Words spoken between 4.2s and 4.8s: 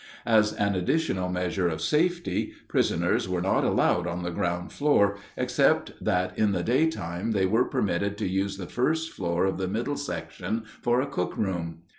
the ground